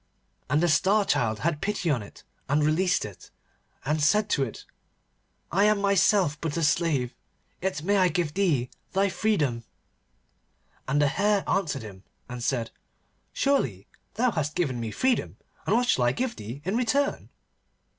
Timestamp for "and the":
0.49-0.67, 10.87-11.07